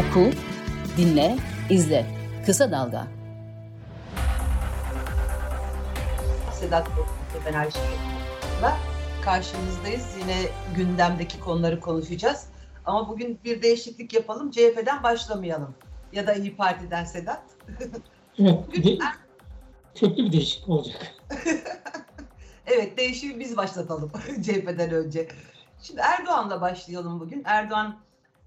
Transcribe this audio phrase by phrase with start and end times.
[0.00, 0.30] Oku,
[0.96, 1.36] dinle,
[1.70, 2.06] izle.
[2.46, 3.06] Kısa Dalga.
[6.52, 7.78] Sedat Korkut ben Ayşe
[9.24, 10.16] karşınızdayız.
[10.20, 10.36] Yine
[10.76, 12.46] gündemdeki konuları konuşacağız.
[12.84, 14.50] Ama bugün bir değişiklik yapalım.
[14.50, 15.74] CHP'den başlamayalım.
[16.12, 17.42] Ya da İyi Parti'den Sedat.
[18.38, 18.98] Evet, bugün de,
[19.94, 21.14] köklü bir değişiklik olacak.
[22.66, 24.12] evet, değişimi biz başlatalım
[24.42, 25.28] CHP'den önce.
[25.82, 27.42] Şimdi Erdoğan'la başlayalım bugün.
[27.44, 27.96] Erdoğan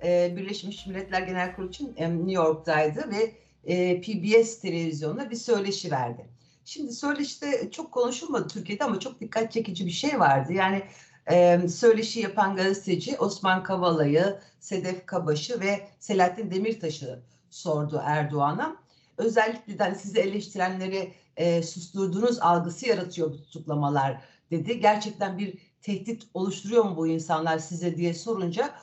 [0.04, 3.32] e, Birleşmiş Milletler Genel Kurulu için e, New York'taydı ve
[3.66, 6.26] e, PBS televizyonuna bir söyleşi verdi.
[6.66, 10.54] Şimdi söyleşide çok konuşulmadı Türkiye'de ama çok dikkat çekici bir şey vardı.
[10.54, 10.84] Yani
[11.32, 18.76] e, söyleşi yapan gazeteci Osman Kavala'yı, Sedef Kabaş'ı ve Selahattin Demirtaş'ı sordu Erdoğan'a.
[19.18, 24.80] Özellikle de hani sizi eleştirenleri e, susturduğunuz algısı yaratıyor bu tutuklamalar dedi.
[24.80, 28.74] Gerçekten bir tehdit oluşturuyor mu bu insanlar size diye sorunca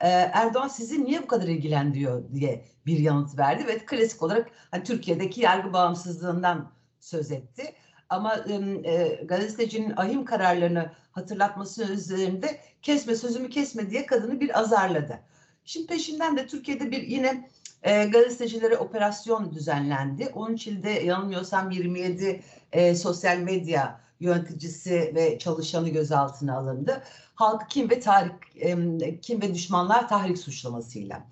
[0.00, 4.84] e, Erdoğan sizi niye bu kadar ilgilendiriyor diye bir yanıt verdi ve klasik olarak hani
[4.84, 7.74] Türkiye'deki yargı bağımsızlığından söz etti.
[8.08, 8.36] Ama
[8.84, 15.20] e, gazetecinin ahim kararlarını hatırlatması üzerinde kesme sözümü kesme diye kadını bir azarladı.
[15.64, 17.50] Şimdi peşinden de Türkiye'de bir yine
[17.82, 20.28] e, gazetecilere operasyon düzenlendi.
[20.34, 27.02] 13 ilde yanılmıyorsam 27 e, sosyal medya yöneticisi ve çalışanı gözaltına alındı.
[27.36, 31.26] Halk kim ve tahrik, e, kim ve düşmanlar tahrik suçlamasıyla.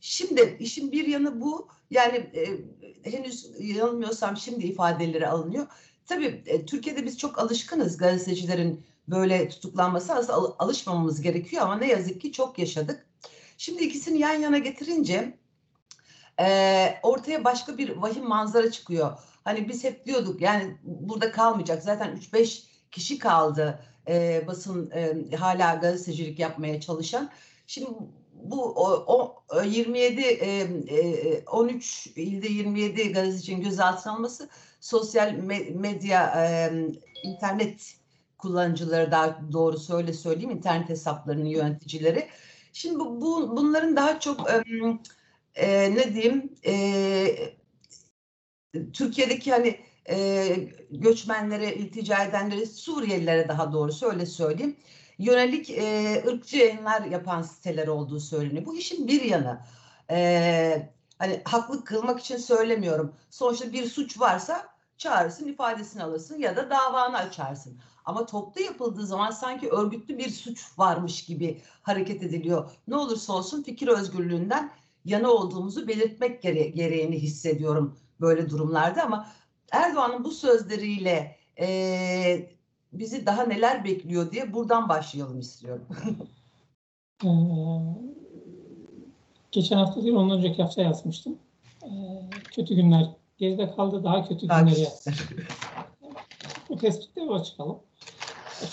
[0.00, 1.68] Şimdi işin bir yanı bu.
[1.90, 2.46] Yani e,
[3.10, 5.66] henüz yanılmıyorsam şimdi ifadeleri alınıyor.
[6.06, 12.20] Tabii e, Türkiye'de biz çok alışkınız gazetecilerin böyle tutuklanması aslında alışmamamız gerekiyor ama ne yazık
[12.20, 13.06] ki çok yaşadık.
[13.58, 15.38] Şimdi ikisini yan yana getirince
[16.40, 19.18] e, ortaya başka bir vahim manzara çıkıyor.
[19.44, 25.74] Hani biz hep diyorduk yani burada kalmayacak zaten 3-5 kişi kaldı e, basın e, hala
[25.74, 27.30] gazetecilik yapmaya çalışan.
[27.66, 27.90] Şimdi
[28.42, 34.48] bu o, o 27 e, e, 13 ilde 27 gazetecinin gözaltına alınması
[34.80, 35.32] sosyal
[35.74, 36.72] medya e,
[37.22, 37.94] internet
[38.38, 42.28] kullanıcıları daha doğru söyle söyleyeyim internet hesaplarının yöneticileri.
[42.72, 44.62] Şimdi bu, bu bunların daha çok e,
[45.54, 47.58] e, ne diyeyim e,
[48.92, 49.80] Türkiye'deki hani
[50.10, 50.56] e,
[50.90, 54.76] göçmenlere, iltica edenlere, Suriyelilere daha doğrusu öyle söyleyeyim
[55.18, 58.66] yönelik e, ırkçı yayınlar yapan siteler olduğu söyleniyor.
[58.66, 59.60] Bu işin bir yanı.
[60.10, 63.14] E, hani haklı kılmak için söylemiyorum.
[63.30, 64.68] Sonuçta bir suç varsa
[64.98, 67.78] çağırırsın, ifadesini alırsın ya da davanı açarsın.
[68.04, 72.70] Ama toplu yapıldığı zaman sanki örgütlü bir suç varmış gibi hareket ediliyor.
[72.88, 74.72] Ne olursa olsun fikir özgürlüğünden
[75.04, 79.28] yana olduğumuzu belirtmek gere gereğini hissediyorum böyle durumlarda ama
[79.72, 82.50] Erdoğan'ın bu sözleriyle e,
[82.92, 85.86] bizi daha neler bekliyor diye buradan başlayalım istiyorum.
[87.24, 87.28] ee,
[89.52, 91.38] geçen hafta değil ondan önceki hafta yazmıştım.
[91.84, 91.88] Ee,
[92.50, 94.88] kötü günler geride kaldı daha kötü daha günleri
[96.68, 97.78] Bu tespitte yola çıkalım.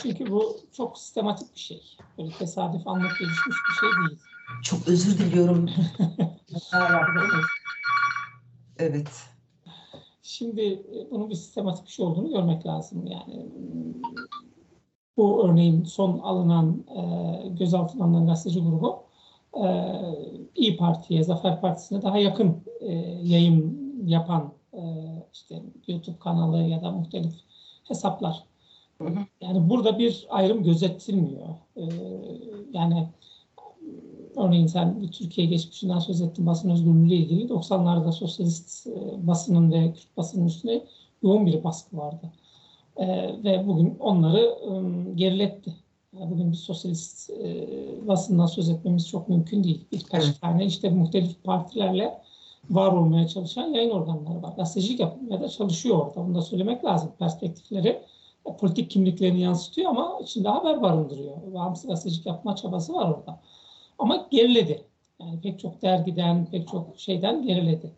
[0.01, 1.97] Çünkü bu çok sistematik bir şey.
[2.17, 4.19] Böyle tesadüf anlık gelişmiş bir şey değil.
[4.63, 5.69] Çok özür diliyorum.
[8.79, 9.34] evet.
[10.25, 13.07] Şimdi e, bunun bir sistematik bir şey olduğunu görmek lazım.
[13.07, 13.45] Yani
[15.17, 19.03] bu örneğin son alınan e, gözaltına alınan gazeteci grubu
[19.63, 19.67] e,
[20.55, 22.93] İyi Parti'ye, Zafer Partisi'ne daha yakın e,
[23.23, 24.81] yayın yapan e,
[25.33, 27.33] işte YouTube kanalı ya da muhtelif
[27.83, 28.43] hesaplar.
[29.41, 31.49] Yani burada bir ayrım gözetilmiyor.
[31.75, 31.83] E,
[32.71, 33.07] yani
[34.37, 39.93] Örneğin sen Türkiye geçmişinden söz ettin basın özgürlüğü ile ilgili 90'larda sosyalist e, basının ve
[39.93, 40.83] Kürt basının üstüne
[41.23, 42.31] yoğun bir baskı vardı.
[42.97, 43.07] E,
[43.43, 44.57] ve bugün onları
[45.15, 45.73] geriletti.
[46.13, 47.67] Bugün bir sosyalist e,
[48.07, 49.85] basından söz etmemiz çok mümkün değil.
[49.91, 50.41] Birkaç evet.
[50.41, 52.21] tane işte muhtelif partilerle
[52.69, 54.53] var olmaya çalışan yayın organları var.
[54.57, 56.27] Gazetecilik yapmaya da çalışıyor orada.
[56.27, 57.11] Bunu da söylemek lazım.
[57.19, 58.01] Perspektifleri
[58.59, 61.53] politik kimliklerini yansıtıyor ama içinde haber barındırıyor.
[61.53, 63.39] Bağımsız gazetecilik yapma çabası var orada.
[63.99, 64.85] Ama geriledi.
[65.19, 67.91] Yani pek çok dergiden, pek çok şeyden geriledi.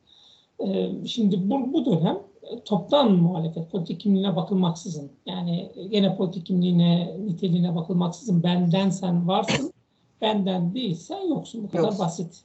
[0.65, 7.17] Ee, şimdi bu, bu dönem e, toptan muhalefet, politik kimliğine bakılmaksızın, yani gene politik kimliğine,
[7.25, 9.73] niteliğine bakılmaksızın benden sen varsın,
[10.21, 11.63] benden değilsen yoksun.
[11.63, 11.99] Bu kadar Yok.
[11.99, 12.43] basit.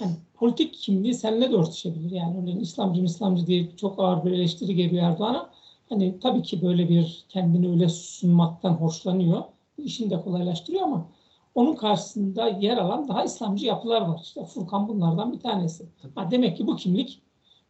[0.00, 2.10] Yani politik kimliği seninle de örtüşebilir.
[2.10, 5.50] Yani öyle İslamcı İslamcı diye çok ağır bir eleştiri geliyor Erdoğan'a.
[5.88, 9.42] Hani tabii ki böyle bir kendini öyle sunmaktan hoşlanıyor.
[9.78, 11.06] İşini de kolaylaştırıyor ama
[11.54, 14.20] onun karşısında yer alan daha İslamcı yapılar var.
[14.22, 15.86] İşte Furkan bunlardan bir tanesi.
[16.14, 17.22] Ha, demek ki bu kimlik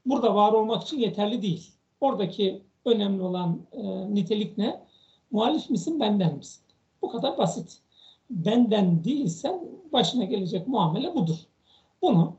[0.06, 1.70] burada var olmak için yeterli değil.
[2.00, 4.80] Oradaki önemli olan e, nitelik ne?
[5.30, 6.62] Muhalif misin, benden misin?
[7.02, 7.78] Bu kadar basit.
[8.30, 9.60] Benden değilsen
[9.92, 11.36] başına gelecek muamele budur.
[12.02, 12.36] Bunu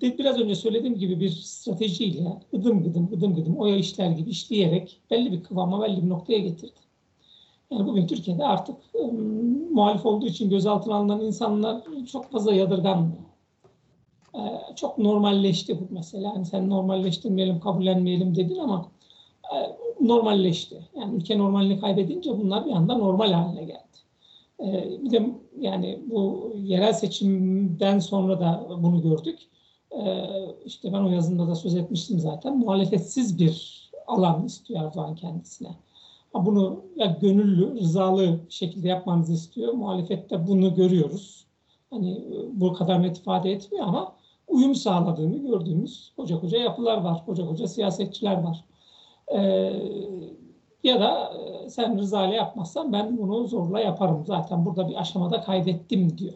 [0.00, 5.32] biraz önce söylediğim gibi bir stratejiyle gıdım gıdım gıdım gıdım oya işler gibi işleyerek belli
[5.32, 6.79] bir kıvama belli bir noktaya getirdi.
[7.70, 11.82] Yani bugün Türkiye'de artık um, muhalif olduğu için gözaltına alınan insanlar
[12.12, 13.22] çok fazla yadırganmıyor.
[14.34, 16.32] Ee, çok normalleşti bu mesela.
[16.34, 18.88] Yani sen normalleştirmeyelim, kabullenmeyelim dedin ama
[19.54, 19.56] e,
[20.06, 20.88] normalleşti.
[20.96, 23.80] Yani ülke normalini kaybedince bunlar bir anda normal haline geldi.
[24.60, 29.38] Ee, bir de yani bu yerel seçimden sonra da bunu gördük.
[29.90, 30.26] Ee,
[30.64, 32.58] işte ben o yazımda da söz etmiştim zaten.
[32.58, 35.68] Muhalefetsiz bir alan istiyor Erdoğan kendisine.
[36.34, 39.72] Bunu ya gönüllü, rızalı şekilde yapmanızı istiyor.
[39.72, 41.46] Muhalefette bunu görüyoruz.
[41.90, 44.16] Hani bu kadar net ifade etmiyor ama
[44.48, 48.64] uyum sağladığını gördüğümüz koca koca yapılar var, koca koca siyasetçiler var.
[49.34, 49.72] Ee,
[50.84, 51.32] ya da
[51.64, 54.24] e, sen rıza ile yapmazsan ben bunu zorla yaparım.
[54.26, 56.34] Zaten burada bir aşamada kaydettim diyor.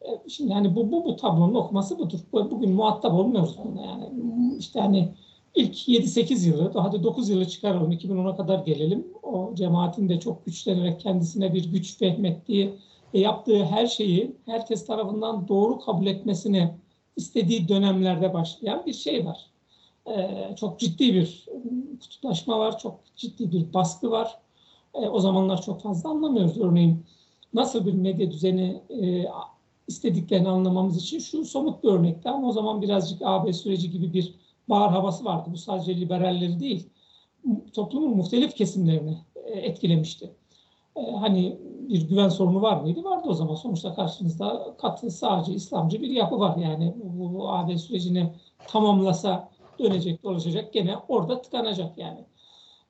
[0.00, 2.18] E, şimdi hani bu, bu, bu tablonun okuması budur.
[2.32, 4.08] Bugün muhatap olmuyoruz buna yani.
[4.58, 5.08] İşte hani
[5.54, 9.06] ilk 7-8 yılı, daha da 9 yılı çıkaralım, 2010'a kadar gelelim.
[9.22, 12.74] O cemaatin de çok güçlenerek kendisine bir güç fehmettiği
[13.14, 16.74] ve yaptığı her şeyi herkes tarafından doğru kabul etmesini
[17.16, 19.46] istediği dönemlerde başlayan bir şey var.
[20.06, 21.46] Ee, çok ciddi bir
[22.00, 24.38] kutuplaşma var, çok ciddi bir baskı var.
[24.94, 26.58] Ee, o zamanlar çok fazla anlamıyoruz.
[26.58, 27.04] Örneğin
[27.54, 29.24] nasıl bir medya düzeni e,
[29.88, 34.34] istediklerini anlamamız için şu somut bir örnekte ama o zaman birazcık AB süreci gibi bir
[34.70, 35.48] bağır havası vardı.
[35.52, 36.88] Bu sadece liberalleri değil,
[37.72, 40.30] toplumun muhtelif kesimlerini e, etkilemişti.
[40.96, 41.58] E, hani
[41.88, 43.04] bir güven sorunu var mıydı?
[43.04, 43.54] Vardı o zaman.
[43.54, 46.56] Sonuçta karşınızda katı, sağcı, İslamcı bir yapı var.
[46.56, 48.32] Yani bu, bu AB sürecini
[48.66, 52.24] tamamlasa dönecek, dolaşacak gene orada tıkanacak yani.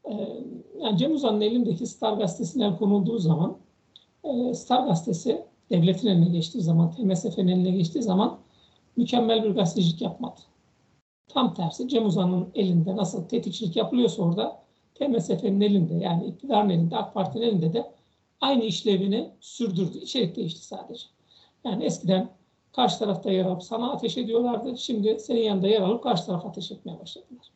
[0.04, 0.12] E,
[0.82, 3.56] yani Cem Uzan'ın elindeki Star gazetesine konulduğu zaman
[4.54, 8.38] Star gazetesi devletin eline geçtiği zaman, TMSF'nin eline geçtiği zaman
[8.96, 10.40] mükemmel bir gazetecilik yapmadı.
[11.34, 14.62] Tam tersi Cem Uzan'ın elinde nasıl tetikçilik yapılıyorsa orada
[14.94, 17.92] TMSF'nin elinde yani iktidarın elinde, AK Parti'nin elinde de
[18.40, 19.98] aynı işlevini sürdürdü.
[19.98, 21.04] İçerik değişti sadece.
[21.64, 22.30] Yani eskiden
[22.72, 24.78] karşı tarafta yer alıp sana ateş ediyorlardı.
[24.78, 27.46] Şimdi senin yanında yer alıp karşı tarafa ateş etmeye başladılar.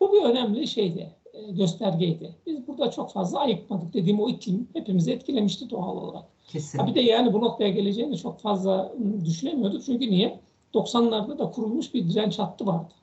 [0.00, 2.34] Bu bir önemli şeydi, e, göstergeydi.
[2.46, 3.94] Biz burada çok fazla ayıkmadık.
[3.94, 6.24] Dediğim o iklim hepimizi etkilemişti doğal olarak.
[6.48, 6.90] Kesinlikle.
[6.90, 9.82] bir de yani bu noktaya geleceğini çok fazla ıı, düşünemiyorduk.
[9.84, 10.40] Çünkü niye?
[10.74, 12.94] 90'larda da kurulmuş bir direnç hattı vardı.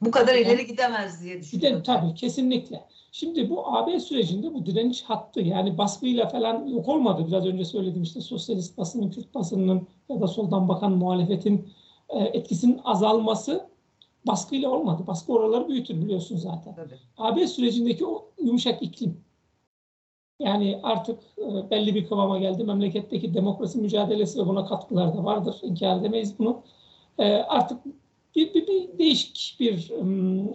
[0.00, 1.82] Bu kadar ileri gidemez diye düşünüyorum.
[1.82, 2.84] Tabii kesinlikle.
[3.12, 7.24] Şimdi bu AB sürecinde bu direniş hattı yani baskıyla falan yok olmadı.
[7.28, 11.68] Biraz önce söyledim işte sosyalist basının, Kürt basınının ya da soldan bakan muhalefetin
[12.08, 13.66] e, etkisinin azalması
[14.26, 15.02] baskıyla olmadı.
[15.06, 16.74] Baskı oraları büyütür biliyorsun zaten.
[16.74, 16.94] Tabii.
[17.18, 19.20] AB sürecindeki o yumuşak iklim.
[20.40, 22.64] Yani artık e, belli bir kıvama geldi.
[22.64, 25.56] Memleketteki demokrasi mücadelesi ve buna katkılar da vardır.
[25.62, 26.62] İnkar edemeyiz bunu.
[27.18, 27.78] E, artık
[28.36, 29.90] bir, bir, bir değişik bir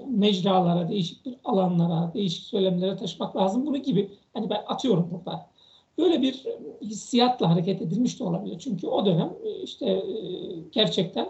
[0.07, 3.65] mecralara, değişik bir alanlara, değişik söylemlere taşımak lazım.
[3.65, 5.49] Bunu gibi hani ben atıyorum burada.
[5.97, 6.45] Böyle bir
[6.81, 8.59] hissiyatla hareket edilmiş de olabilir.
[8.59, 9.33] Çünkü o dönem
[9.63, 10.03] işte
[10.71, 11.29] gerçekten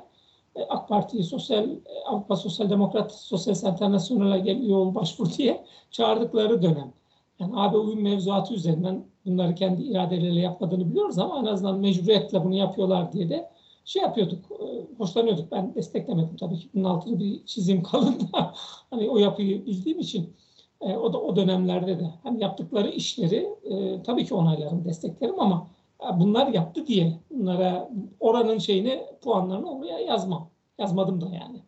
[0.70, 1.70] AK Parti, Sosyal
[2.06, 6.94] Avrupa Sosyal Demokrat Sosyal Internasyonel'e gel üye ol başvur diye çağırdıkları dönem.
[7.40, 12.56] Yani AB uyum mevzuatı üzerinden bunları kendi iradeleriyle yapmadığını biliyoruz ama en azından mecburiyetle bunu
[12.56, 13.50] yapıyorlar diye de
[13.90, 14.66] şey yapıyorduk, e,
[14.98, 15.52] hoşlanıyorduk.
[15.52, 16.70] Ben desteklemedim tabii ki.
[16.74, 18.54] Bunun altını bir çizim kalın da
[18.90, 20.34] hani o yapıyı bildiğim için
[20.82, 25.68] e, o da o dönemlerde de hani yaptıkları işleri e, tabii ki onaylarım, desteklerim ama
[26.04, 30.50] e, bunlar yaptı diye bunlara oranın şeyini, puanlarını oraya yazmam.
[30.78, 31.62] Yazmadım da yani.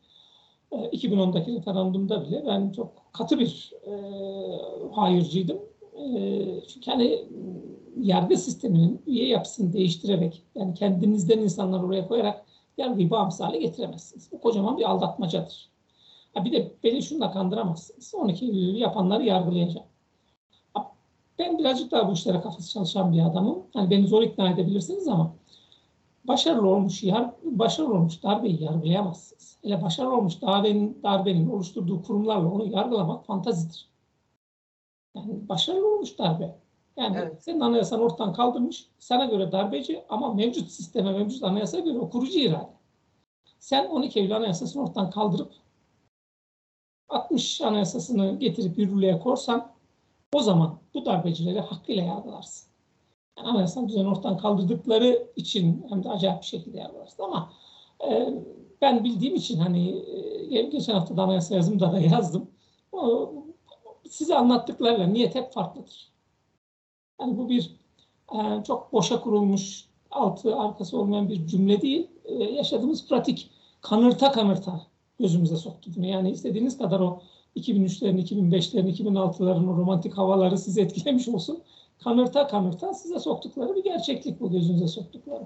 [0.71, 3.91] E, 2010'daki referandumda bile ben çok katı bir e,
[4.91, 5.59] hayırcıydım.
[5.95, 6.05] E,
[6.67, 7.25] çünkü hani
[7.97, 12.45] yargı sisteminin üye yapısını değiştirerek yani kendinizden insanlar oraya koyarak
[12.77, 14.31] yargıyı bağımsız hale getiremezsiniz.
[14.31, 15.69] Bu kocaman bir aldatmacadır.
[16.33, 18.15] Ha bir de beni şunla kandıramazsınız.
[18.15, 19.87] 12 Eylül'ü yapanları yargılayacağım.
[21.39, 23.63] Ben birazcık daha bu işlere kafası çalışan bir adamım.
[23.75, 25.33] Yani beni zor ikna edebilirsiniz ama
[26.23, 29.57] başarılı olmuş yar, başarılı olmuş darbeyi yargılayamazsınız.
[29.63, 33.89] Hele başarılı olmuş darbenin, darbenin oluşturduğu kurumlarla onu yargılamak fantazidir.
[35.15, 36.60] Yani başarılı olmuş darbe.
[36.97, 37.43] Yani evet.
[37.43, 42.39] senin anayasan ortadan kaldırmış, sana göre darbeci ama mevcut sisteme, mevcut anayasaya göre o kurucu
[42.39, 42.69] irade.
[43.59, 45.51] Sen 12 Eylül anayasasını ortadan kaldırıp
[47.09, 49.71] 60 anayasasını getirip yürürlüğe korsan
[50.33, 52.71] o zaman bu darbecileri hakkıyla yargılarsın.
[53.37, 57.53] Yani anayasal düzeni ortadan kaldırdıkları için hem de acayip bir şekilde yargılarsın ama
[58.09, 58.29] e,
[58.81, 59.89] ben bildiğim için hani
[60.51, 62.51] e, geçen hafta da anayasa yazımda da yazdım.
[62.91, 63.33] O,
[64.09, 66.10] size anlattıklarıyla niyet hep farklıdır.
[67.21, 67.71] Yani bu bir
[68.33, 72.07] e, çok boşa kurulmuş, altı arkası olmayan bir cümle değil.
[72.25, 73.49] E, yaşadığımız pratik.
[73.81, 74.81] kanırta kanırta
[75.19, 75.91] gözümüze soktu.
[75.97, 77.21] Yani istediğiniz kadar o
[77.55, 81.59] 2003'lerin, 2005'lerin, 2006'ların o romantik havaları sizi etkilemiş olsun.
[81.99, 85.43] Kanırta kanırta size soktukları bir gerçeklik bu gözünüze soktukları.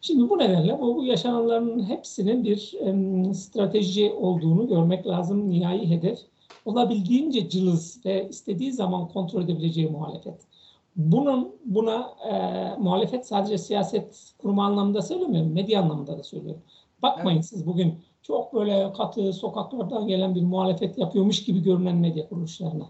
[0.00, 5.50] Şimdi bu nedenle bu, bu yaşananların hepsinin bir e, strateji olduğunu görmek lazım.
[5.50, 6.18] Nihai hedef
[6.64, 10.53] olabildiğince cılız ve istediği zaman kontrol edebileceği muhalefet.
[10.96, 12.32] Bunun buna e,
[12.78, 16.62] muhalefet sadece siyaset kurumu anlamında söylemiyorum, medya anlamında da söylüyorum.
[17.02, 17.46] Bakmayın evet.
[17.46, 22.86] siz bugün çok böyle katı sokaklardan gelen bir muhalefet yapıyormuş gibi görünen medya kuruluşlarına.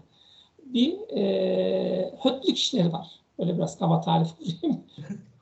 [0.65, 3.19] Bir e, hötlük işleri var.
[3.39, 4.83] Böyle biraz kaba tarif kurayım.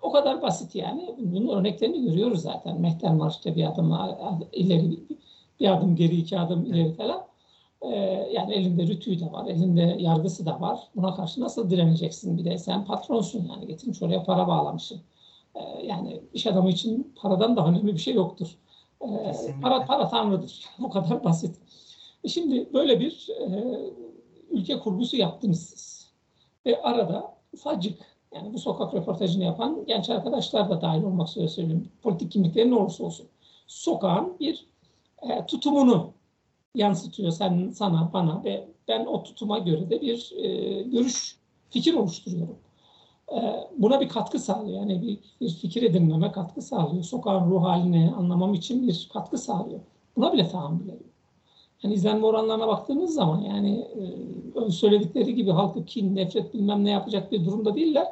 [0.02, 1.16] o kadar basit yani.
[1.18, 2.82] Bunun örneklerini görüyoruz zaten.
[2.82, 3.94] Mehter Marş'ta bir adım
[4.52, 5.00] ileri,
[5.60, 7.33] bir adım geri, iki adım ileri falan.
[7.84, 7.96] Ee,
[8.32, 10.80] yani elinde rütüğü de var, elinde yargısı da var.
[10.96, 12.38] Buna karşı nasıl direneceksin?
[12.38, 15.02] Bir de sen patronsun yani getirmiş oraya para bağlamışsın.
[15.56, 18.58] Ee, yani iş adamı için paradan da önemli bir şey yoktur.
[19.02, 20.66] Ee, para, para tanrıdır.
[20.80, 21.56] Bu kadar basit.
[22.24, 23.76] E şimdi böyle bir e,
[24.50, 26.12] ülke kurgusu yaptınız siz.
[26.66, 28.00] Ve arada ufacık
[28.36, 31.92] yani bu sokak röportajını yapan genç arkadaşlar da dahil olmak üzere söyleyeyim.
[32.02, 33.28] Politik kimlikleri ne olursa olsun.
[33.68, 34.68] Sokağın bir
[35.22, 36.14] e, tutumunu
[36.76, 41.38] yansıtıyor sen sana bana ve ben o tutuma göre de bir e, görüş
[41.70, 42.58] fikir oluşturuyorum.
[43.32, 43.38] E,
[43.78, 44.80] buna bir katkı sağlıyor.
[44.80, 47.04] Yani bir, bir fikir edinmeme katkı sağlıyor.
[47.04, 49.80] Sokağın ruh halini anlamam için bir katkı sağlıyor.
[50.16, 51.14] Buna bile tahammül ediyor.
[51.84, 53.88] Yani izlenme oranlarına baktığımız zaman yani
[54.68, 58.08] e, söyledikleri gibi halkı kin, nefret bilmem ne yapacak bir durumda değiller.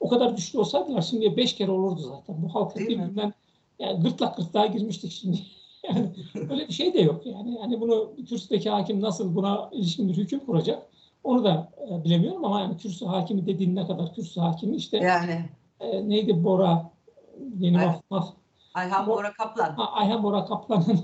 [0.00, 2.42] O kadar güçlü olsaydılar şimdi beş kere olurdu zaten.
[2.42, 3.32] Bu halk birbirinden
[3.78, 5.38] yani gırtlak gırtlağa girmiştik şimdi.
[5.82, 6.10] Yani
[6.50, 7.54] öyle bir şey de yok yani.
[7.54, 10.86] Yani bunu kürsüdeki hakim nasıl buna ilişkin bir hüküm kuracak
[11.24, 15.44] onu da e, bilemiyorum ama yani kürsü hakimi dediğin ne kadar kürsü hakimi işte yani
[15.80, 16.90] e, neydi Bora
[17.58, 18.28] yeni Ay, maf,
[18.74, 19.74] Ayhan Bora Kaplan.
[19.92, 21.00] Ayhan Bora Kaplan'ın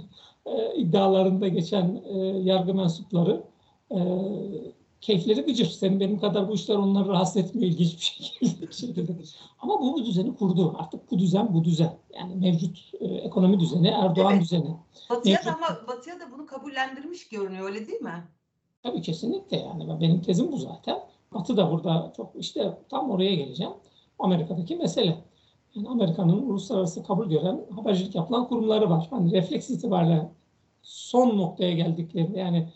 [0.47, 3.43] e, iddialarında geçen e, yargı mensupları
[3.91, 3.99] e,
[5.05, 5.67] keyifleri gıcır.
[5.67, 9.13] Senin benim kadar bu işler onları rahatsız etmiyor ilginç bir şekilde.
[9.61, 10.77] Ama bu, bu düzeni kurdu.
[10.79, 11.97] Artık bu düzen bu düzen.
[12.15, 14.43] Yani mevcut e, ekonomi düzeni, Erdoğan Evet.
[14.43, 14.77] düzeni.
[15.11, 18.25] Batı'ya mevcut- da ama Batı'ya da bunu kabullendirmiş görünüyor öyle değil mi?
[18.83, 19.89] Tabii kesinlikle yani.
[19.89, 20.99] Ben- Benim tezim bu zaten.
[21.35, 23.73] Batı da burada çok işte tam oraya geleceğim.
[24.19, 25.25] Amerika'daki mesele.
[25.75, 29.07] Yani Amerika'nın uluslararası kabul gören habercilik yapılan kurumları var.
[29.11, 30.31] Hani refleks itibariyle
[30.83, 32.69] son noktaya geldiklerinde yani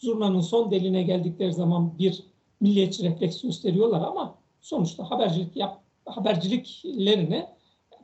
[0.00, 2.24] zurnanın son deline geldikleri zaman bir
[2.60, 7.46] milliyetçi refleks gösteriyorlar ama sonuçta habercilik yap, haberciliklerini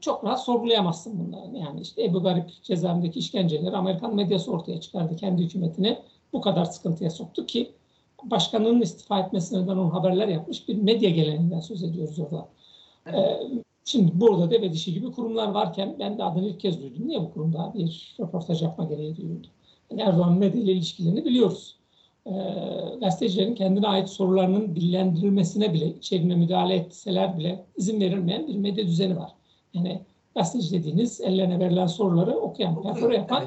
[0.01, 1.57] çok rahat sorgulayamazsın bunları.
[1.57, 5.17] Yani işte Ebu Garip cezaevindeki işkenceleri Amerikan medyası ortaya çıkardı.
[5.17, 5.99] Kendi hükümetini
[6.33, 7.73] bu kadar sıkıntıya soktu ki
[8.23, 12.49] başkanının istifa etmesine neden olan haberler yapmış bir medya geleneğinden söz ediyoruz orada.
[13.13, 13.41] Ee,
[13.85, 17.09] şimdi burada deve dişi gibi kurumlar varken ben de adını ilk kez duydum.
[17.09, 19.47] Niye bu kurumda bir röportaj yapma gereği duyuldu?
[19.91, 21.79] Yani Erdoğan'ın medya ile ilişkilerini biliyoruz.
[22.27, 22.31] Ee,
[23.01, 29.17] gazetecilerin kendine ait sorularının dillendirilmesine bile, içeriğine müdahale etseler bile izin verilmeyen bir medya düzeni
[29.17, 29.33] var.
[29.75, 30.03] Yani
[30.35, 33.45] gazeteci dediğiniz ellerine verilen soruları okuyan, perfora yapan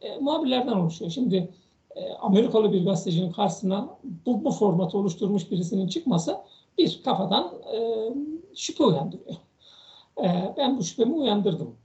[0.00, 1.10] e, muhabirlerden oluşuyor.
[1.10, 1.50] Şimdi
[1.96, 3.88] e, Amerikalı bir gazetecinin karşısına
[4.26, 6.36] bu, bu formatı oluşturmuş birisinin çıkması
[6.78, 7.78] bir kafadan e,
[8.54, 9.36] şüphe uyandırıyor.
[10.24, 11.76] E, ben bu şüphemi uyandırdım.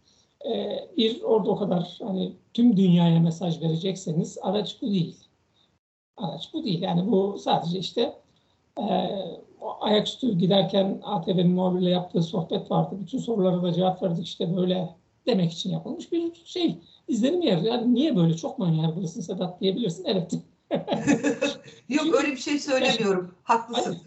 [0.45, 5.17] E, bir orada o kadar hani tüm dünyaya mesaj verecekseniz araç bu değil.
[6.17, 6.81] Araç bu değil.
[6.81, 8.13] Yani bu sadece işte
[8.79, 8.83] e,
[9.81, 12.95] ayaküstü giderken ATV'nin muhabirle yaptığı sohbet vardı.
[13.01, 14.95] Bütün sorulara da cevap verdik işte böyle
[15.25, 16.77] demek için yapılmış bir şey.
[17.07, 17.57] İzlenim yer.
[17.57, 20.05] Yani niye böyle çok mu yargılısın Sedat diyebilirsin.
[20.05, 20.33] Evet.
[21.89, 23.35] Yok öyle bir şey söylemiyorum.
[23.43, 23.97] Haklısın.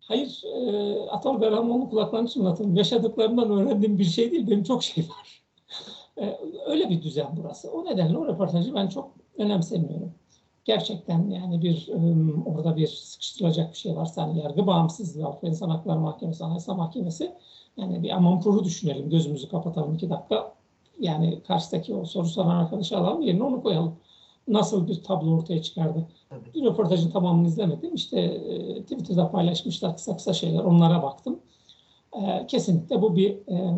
[0.00, 2.74] Hayır, e, Atol Berhamoğlu kulaklarını çınlatın.
[2.74, 4.50] Yaşadıklarımdan öğrendiğim bir şey değil.
[4.50, 5.42] Benim çok şey var.
[6.20, 7.72] E, öyle bir düzen burası.
[7.72, 10.12] O nedenle o röportajı ben çok önemsemiyorum.
[10.64, 11.88] Gerçekten yani bir
[12.46, 17.32] orada bir sıkıştırılacak bir şey varsa hani yargı bağımsızlığı, Avrupa İnsan Hakları Mahkemesi, Anayasa Mahkemesi
[17.76, 19.10] yani bir amanpuru düşünelim.
[19.10, 20.52] Gözümüzü kapatalım iki dakika.
[21.00, 23.96] Yani karşıdaki o soru soran arkadaşı alalım yerine onu koyalım.
[24.48, 26.06] Nasıl bir tablo ortaya çıkardı?
[26.28, 26.64] Tabii.
[26.64, 27.94] Röportajın tamamını izlemedim.
[27.94, 30.64] İşte e, Twitter'da paylaşmışlar kısa kısa şeyler.
[30.64, 31.38] Onlara baktım.
[32.12, 33.74] E, kesinlikle bu bir e,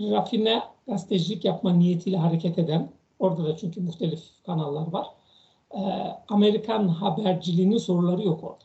[0.00, 2.88] rafine gazetecilik yapma niyetiyle hareket eden,
[3.18, 5.06] orada da çünkü muhtelif kanallar var.
[5.74, 5.80] E,
[6.28, 8.64] Amerikan haberciliğinin soruları yok orada.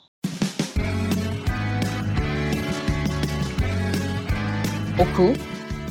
[4.99, 5.33] Oku,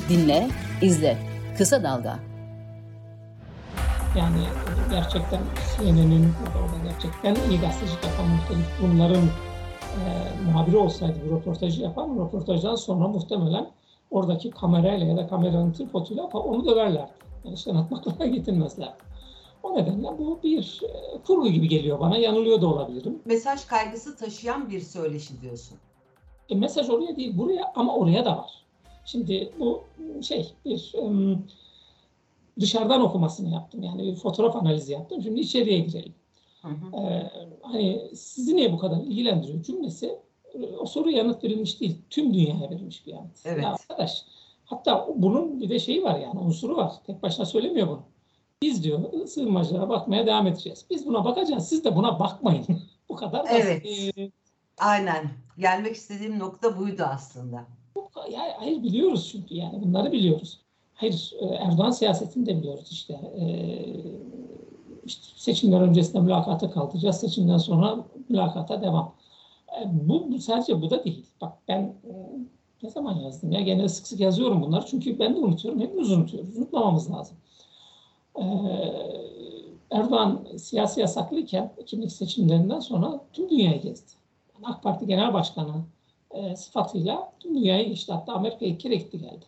[0.08, 0.48] dinle,
[0.82, 1.18] izle.
[1.58, 2.18] Kısa Dalga.
[4.18, 4.42] Yani
[4.90, 5.40] gerçekten
[5.76, 6.32] CNN'in
[6.62, 9.30] orada gerçekten iyi gazetecilik yapan muhtelif kurumların
[9.98, 10.00] e,
[10.44, 13.66] muhabiri olsaydı bu röportajı yapan röportajdan sonra muhtemelen
[14.12, 17.12] oradaki kamerayla ya da kameranın tripoduyla onu döverlerdi.
[17.44, 18.92] Yani işten atmakla getirmezler.
[19.62, 22.16] O nedenle bu bir e, kurgu gibi geliyor bana.
[22.16, 23.18] Yanılıyor da olabilirim.
[23.24, 25.78] Mesaj kaygısı taşıyan bir söyleşi diyorsun.
[26.48, 28.64] E, mesaj oraya değil buraya ama oraya da var.
[29.04, 29.84] Şimdi bu
[30.22, 31.46] şey bir um,
[32.60, 33.82] dışarıdan okumasını yaptım.
[33.82, 35.22] Yani bir fotoğraf analizi yaptım.
[35.22, 36.14] Şimdi içeriye girelim.
[36.62, 36.96] Hı hı.
[36.96, 37.30] Ee,
[37.62, 40.18] hani sizi niye bu kadar ilgilendiriyor cümlesi
[40.78, 41.98] o soru yanıt verilmiş değil.
[42.10, 43.40] Tüm dünyaya verilmiş bir yanıt.
[43.44, 43.62] Evet.
[43.62, 44.24] Ya arkadaş
[44.64, 46.92] hatta bunun bir de şeyi var yani unsuru var.
[47.06, 48.02] Tek başına söylemiyor bunu.
[48.62, 50.84] Biz diyor sığınmacılara bakmaya devam edeceğiz.
[50.90, 51.68] Biz buna bakacağız.
[51.68, 52.66] Siz de buna bakmayın.
[53.08, 53.56] bu kadar basit.
[53.56, 54.32] Evet.
[54.78, 55.30] Aynen.
[55.58, 57.66] Gelmek istediğim nokta buydu aslında.
[58.30, 60.60] Ya, hayır biliyoruz çünkü yani bunları biliyoruz.
[60.94, 63.12] Hayır e, Erdoğan siyasetini de biliyoruz işte.
[63.12, 64.22] Ee,
[65.04, 67.20] işte seçimler öncesinde mülakata kaldıracağız.
[67.20, 67.96] Seçimden sonra
[68.28, 69.14] mülakata devam.
[69.80, 71.26] E, bu, bu sadece bu da değil.
[71.40, 72.12] Bak ben e,
[72.82, 73.60] ne zaman yazdım ya?
[73.60, 74.86] Genelde sık sık yazıyorum bunları.
[74.86, 75.80] Çünkü ben de unutuyorum.
[75.80, 76.56] Hepimiz unutuyoruz.
[76.56, 77.36] Unutmamamız lazım.
[78.38, 78.42] Ee,
[79.90, 84.12] Erdoğan siyasi yasaklıyken 2002 seçimlerinden sonra tüm dünyayı gezdi.
[84.62, 85.84] AK Parti Genel Başkanı
[86.30, 88.12] e, sıfatıyla tüm dünyayı geçti.
[88.12, 89.44] Hatta Amerika'ya iki kere gitti geldi.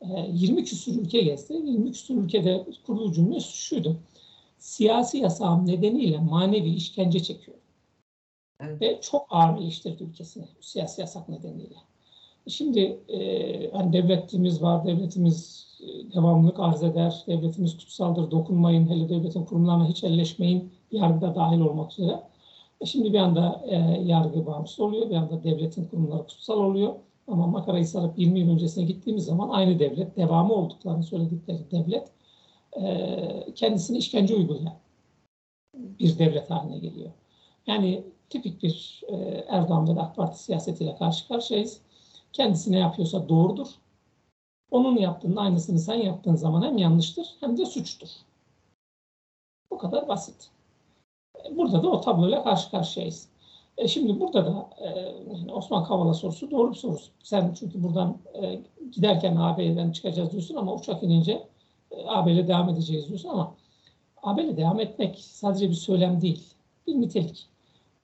[0.00, 1.52] E, 20 küsur ülke gezdi.
[1.52, 3.96] 20 küsur ülkede kurduğu cümle şuydu.
[4.58, 7.56] Siyasi yasağım nedeniyle manevi işkence çekiyor.
[8.80, 11.76] Ve çok ağır eleştirdi ülkesini siyasi yasak nedeniyle.
[12.48, 19.44] Şimdi e, hani devletimiz var, devletimiz e, devamlılık arz eder, devletimiz kutsaldır, dokunmayın, hele devletin
[19.44, 22.22] kurumlarına hiç elleşmeyin, yargıda dahil olmak üzere.
[22.80, 26.94] E şimdi bir anda e, yargı bağımsız oluyor, bir anda devletin kurumları kutsal oluyor.
[27.28, 32.08] Ama makarayı sarıp 20 yıl öncesine gittiğimiz zaman aynı devlet, devamı olduklarını söyledikleri devlet
[32.80, 34.74] e, kendisine işkence uygulayan
[35.74, 37.10] bir devlet haline geliyor.
[37.66, 39.14] Yani tipik bir e,
[39.48, 41.80] Erdoğan AK Parti siyasetiyle karşı karşıyayız.
[42.32, 43.68] Kendisi ne yapıyorsa doğrudur.
[44.70, 48.08] Onun yaptığının aynısını sen yaptığın zaman hem yanlıştır hem de suçtur.
[49.70, 50.50] Bu kadar basit.
[51.50, 53.28] Burada da o tabloyla karşı karşıyayız.
[53.78, 56.98] E şimdi burada da e, Osman Kavala sorusu doğru bir soru.
[57.22, 61.48] Sen çünkü buradan e, giderken AB'den çıkacağız diyorsun ama uçak inince
[61.90, 63.54] e, AB ile devam edeceğiz diyorsun ama
[64.22, 66.54] AB ile devam etmek sadece bir söylem değil.
[66.86, 67.51] Bir nitelik.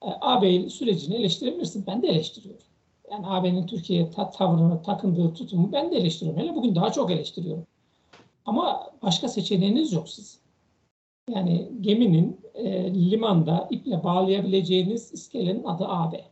[0.01, 1.87] E, AB sürecini eleştirebilirsin.
[1.87, 2.65] Ben de eleştiriyorum.
[3.11, 6.41] Yani AB'nin Türkiye'ye ta tavrını, takındığı tutumu ben de eleştiriyorum.
[6.41, 7.67] Hele bugün daha çok eleştiriyorum.
[8.45, 10.39] Ama başka seçeneğiniz yok siz.
[11.29, 16.25] Yani geminin e, limanda iple bağlayabileceğiniz iskelenin adı AB.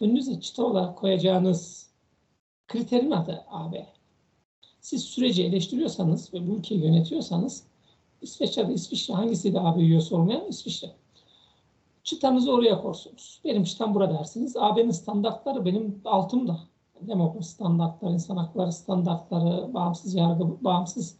[0.00, 1.90] Önünüze çıta olarak koyacağınız
[2.68, 3.86] kriterin adı AB.
[4.80, 7.64] Siz süreci eleştiriyorsanız ve bu ülkeyi yönetiyorsanız
[8.22, 10.90] İsveç ya da İsviçre hangisiydi AB üyesi olmayan İsviçre.
[12.04, 13.40] Çıtanızı oraya korsunuz.
[13.44, 14.56] Benim çıtam burada dersiniz.
[14.56, 16.58] AB'nin standartları benim altımda.
[17.00, 21.16] Demokrasi standartları, insan hakları standartları, bağımsız yargı, bağımsız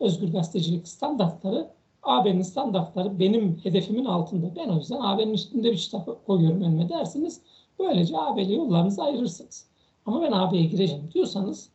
[0.00, 1.70] özgür gazetecilik standartları
[2.02, 4.56] AB'nin standartları benim hedefimin altında.
[4.56, 7.40] Ben o yüzden AB'nin üstünde bir kitap koyuyorum önüme dersiniz.
[7.78, 9.66] Böylece AB'li yollarınızı ayırırsınız.
[10.06, 11.68] Ama ben AB'ye gireceğim diyorsanız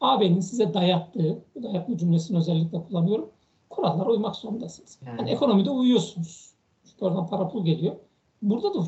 [0.00, 3.30] AB'nin size dayattığı, bu dayatma cümlesini özellikle kullanıyorum,
[3.70, 4.98] kurallara uymak zorundasınız.
[5.06, 6.50] Yani, yani ekonomide uyuyorsunuz.
[6.84, 7.96] Çünkü oradan para pul geliyor.
[8.42, 8.80] Burada da.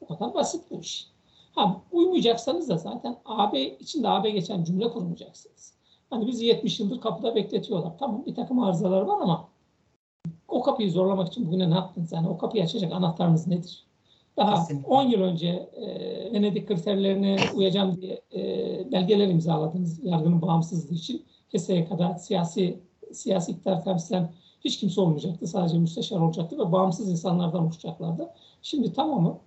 [0.00, 1.06] Bu kadar basit bu iş.
[1.54, 5.74] Ha, uymayacaksanız da zaten AB içinde AB geçen cümle kurmayacaksınız.
[6.10, 7.98] Hani bizi 70 yıldır kapıda bekletiyorlar.
[7.98, 9.48] Tamam bir takım arızalar var ama
[10.48, 12.12] o kapıyı zorlamak için bugüne ne yaptınız?
[12.12, 13.84] Yani o kapıyı açacak anahtarınız nedir?
[14.36, 14.88] Daha Kesinlikle.
[14.88, 18.42] 10 yıl önce e, Venedik kriterlerine uyacağım diye e,
[18.92, 21.24] belgeler imzaladınız yargının bağımsızlığı için.
[21.50, 22.80] Keseye kadar siyasi
[23.12, 25.46] siyasi iktidar temsilen hiç kimse olmayacaktı.
[25.46, 28.30] Sadece müsteşar olacaktı ve bağımsız insanlardan oluşacaklardı.
[28.62, 29.38] Şimdi tamamı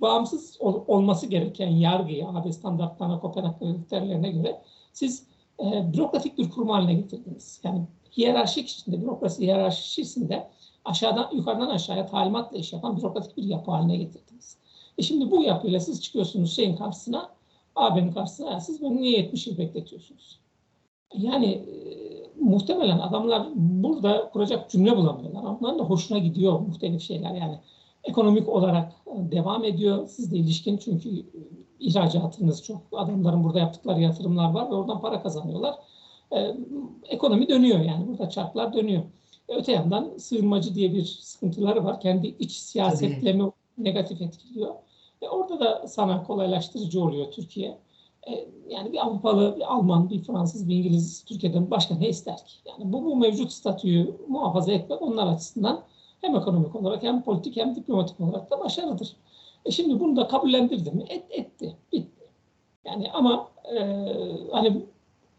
[0.00, 5.26] bağımsız ol, olması gereken yargıyı AB standartlarına, Kopenhag kriterlerine göre siz
[5.60, 7.60] e, bürokratik bir kurum haline getirdiniz.
[7.64, 7.82] Yani
[8.16, 10.48] hiyerarşik içinde, bürokrasi hiyerarşisinde
[10.84, 14.58] aşağıdan yukarıdan aşağıya talimatla iş yapan bürokratik bir yapı haline getirdiniz.
[14.98, 17.30] E şimdi bu yapıyla siz çıkıyorsunuz şeyin karşısına,
[17.76, 20.40] AB'nin karşısına, siz bunu niye 70 yıl bekletiyorsunuz?
[21.14, 21.72] Yani e,
[22.40, 25.42] muhtemelen adamlar burada kuracak cümle bulamıyorlar.
[25.42, 27.58] Onların da hoşuna gidiyor muhtelif şeyler yani.
[28.04, 31.10] Ekonomik olarak devam ediyor sizle ilişkin çünkü
[31.80, 32.82] ihracatınız çok.
[32.92, 35.74] Adamların burada yaptıkları yatırımlar var ve oradan para kazanıyorlar.
[36.32, 36.56] Ee,
[37.04, 39.02] ekonomi dönüyor yani burada çarklar dönüyor.
[39.48, 42.00] E, öte yandan sığınmacı diye bir sıkıntıları var.
[42.00, 44.74] Kendi iç siyasetlerini negatif etkiliyor.
[45.22, 47.78] Ve orada da sana kolaylaştırıcı oluyor Türkiye.
[48.28, 52.54] E, yani bir Avrupalı, bir Alman, bir Fransız, bir İngiliz Türkiye'den başka ne ister ki?
[52.66, 55.80] Yani bu, bu mevcut statüyü muhafaza etmek onlar açısından
[56.20, 59.16] hem ekonomik olarak hem politik hem diplomatik olarak da başarıdır.
[59.64, 61.04] E şimdi bunu da kabullendirdi mi?
[61.08, 61.76] Et, etti.
[61.92, 62.22] Bitti.
[62.84, 63.78] Yani ama e,
[64.52, 64.86] hani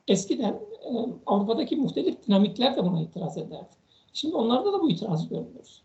[0.08, 0.54] eskiden
[0.86, 0.89] e,
[1.26, 3.76] Avrupa'daki muhtelif dinamikler de buna itiraz ederdi.
[4.13, 5.82] Şimdi onlarda da bu itirazı görmüyoruz.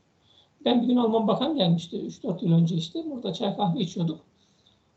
[0.65, 3.11] Ben bir gün Alman bakan gelmişti 3-4 yıl önce işte.
[3.11, 4.21] Burada çay kahve içiyorduk.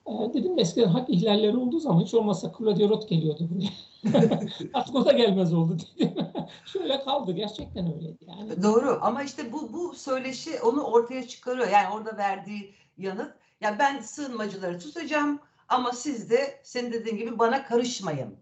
[0.08, 3.72] E, dedim eskiden hak ihlalleri olduğu zaman hiç olmazsa Claudia Roth geliyordu buraya.
[4.74, 6.16] Artık o da gelmez oldu dedim.
[6.66, 7.32] Şöyle kaldı.
[7.32, 8.26] Gerçekten öyleydi.
[8.28, 8.64] Yani.
[8.64, 11.68] Doğru ama işte bu bu söyleşi onu ortaya çıkarıyor.
[11.68, 13.34] Yani orada verdiği yanıt.
[13.62, 18.36] Ya ben sığınmacıları tutacağım ama siz de senin dediğin gibi bana karışmayın.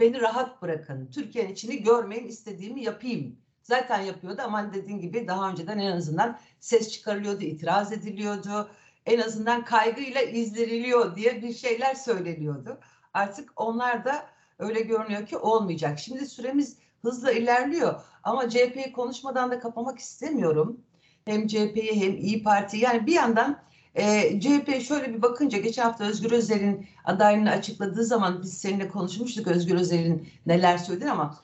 [0.00, 1.10] Beni rahat bırakın.
[1.14, 3.36] Türkiye'nin içini görmeyin, istediğimi yapayım.
[3.62, 8.68] Zaten yapıyordu ama dediğin gibi daha önceden en azından ses çıkarılıyordu, itiraz ediliyordu.
[9.06, 12.78] En azından kaygıyla izleniliyor diye bir şeyler söyleniyordu.
[13.14, 14.26] Artık onlar da
[14.58, 15.98] öyle görünüyor ki olmayacak.
[15.98, 20.80] Şimdi süremiz hızla ilerliyor ama CHP'yi konuşmadan da kapamak istemiyorum.
[21.24, 23.62] Hem CHP'yi hem İyi Parti'yi yani bir yandan
[23.94, 29.46] e, CHP şöyle bir bakınca geçen hafta Özgür Özel'in adaylığını açıkladığı zaman biz seninle konuşmuştuk
[29.46, 31.38] Özgür Özel'in neler söyledi ama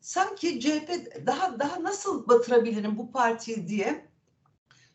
[0.00, 0.90] sanki CHP
[1.26, 4.11] daha daha nasıl batırabilirim bu partiyi diye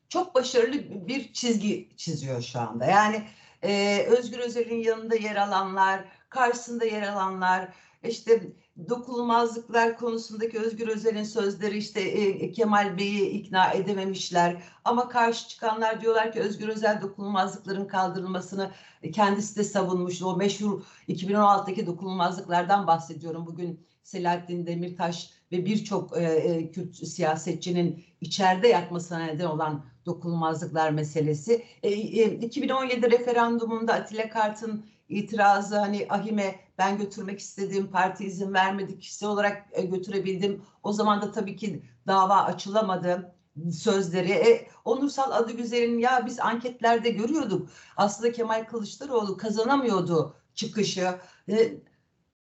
[0.09, 2.85] çok başarılı bir çizgi çiziyor şu anda.
[2.85, 3.23] Yani
[3.61, 7.69] e, Özgür Özel'in yanında yer alanlar, karşısında yer alanlar,
[8.03, 8.41] işte
[8.89, 14.63] dokunulmazlıklar konusundaki Özgür Özel'in sözleri işte e, Kemal Bey'i ikna edememişler.
[14.85, 18.71] Ama karşı çıkanlar diyorlar ki Özgür Özel dokunulmazlıkların kaldırılmasını
[19.13, 20.21] kendisi de savunmuş.
[20.21, 23.45] O meşhur 2016'daki dokunulmazlıklardan bahsediyorum.
[23.45, 31.63] Bugün Selahattin Demirtaş ve birçok e, e, Kürt siyasetçinin içeride yatmasına neden olan dokunulmazlıklar meselesi.
[31.83, 38.99] E, e, 2017 referandumunda Atilla Kart'ın itirazı hani ahime ben götürmek istediğim parti izin vermedi
[38.99, 40.61] kişisel olarak e, götürebildim.
[40.83, 43.35] O zaman da tabii ki dava açılamadı
[43.71, 44.31] sözleri.
[44.31, 47.69] E, Onursal adı güzelin ya biz anketlerde görüyorduk.
[47.97, 51.15] Aslında Kemal Kılıçdaroğlu kazanamıyordu çıkışı.
[51.49, 51.73] E,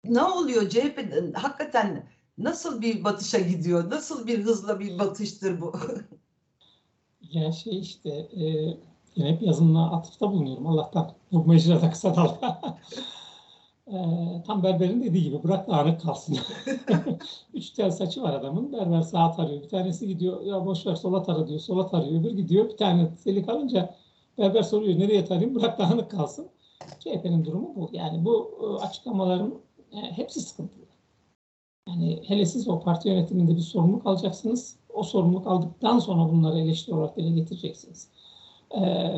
[0.03, 2.07] ne oluyor CHP hakikaten
[2.43, 3.89] nasıl bir batışa gidiyor?
[3.89, 5.73] Nasıl bir hızla bir batıştır bu?
[7.31, 8.43] ya şey işte e,
[9.15, 11.11] yine hep yazımla atıfta bulunuyorum Allah'tan.
[11.31, 12.61] Bu mecrada kısa dalga.
[13.87, 13.97] e,
[14.47, 16.37] tam berberin dediği gibi bırak dağınık kalsın.
[17.53, 18.73] Üç tel saçı var adamın.
[18.73, 19.63] Berber sağa tarıyor.
[19.63, 21.59] Bir tanesi gidiyor ya boş ver sola tara diyor.
[21.59, 22.21] Sola tarıyor.
[22.21, 22.69] Öbür gidiyor.
[22.69, 23.95] Bir tane seli kalınca
[24.37, 25.55] berber soruyor nereye tarayayım?
[25.55, 26.47] Bırak dağınık kalsın.
[26.99, 27.89] CHP'nin durumu bu.
[27.93, 29.53] Yani bu e, açıklamaların
[29.91, 30.80] e, hepsi sıkıntılı.
[31.87, 34.75] Yani hele siz o parti yönetiminde bir sorumluluk alacaksınız.
[34.93, 38.09] O sorumluluk aldıktan sonra bunları eleştiri olarak dile getireceksiniz.
[38.75, 39.11] Ee,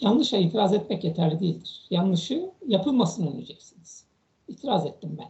[0.00, 1.86] yanlışa itiraz etmek yeterli değildir.
[1.90, 4.04] Yanlışı yapılmasını önleyeceksiniz.
[4.48, 5.28] İtiraz ettim ben.